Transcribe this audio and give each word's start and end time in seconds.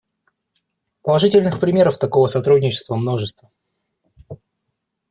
Положительных 1.03 1.59
примеров 1.59 1.99
такого 1.99 2.25
сотрудничества— 2.25 2.95
множество. 2.95 3.51